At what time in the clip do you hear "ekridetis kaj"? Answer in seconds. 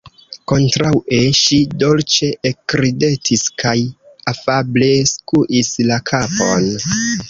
2.53-3.77